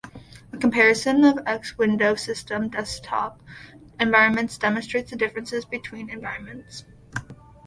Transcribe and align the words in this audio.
A 0.51 0.57
comparison 0.57 1.23
of 1.25 1.37
X 1.45 1.77
Window 1.77 2.15
System 2.15 2.69
desktop 2.69 3.39
environments 3.99 4.57
demonstrates 4.57 5.11
the 5.11 5.15
differences 5.15 5.63
between 5.63 6.09
environments. 6.09 6.85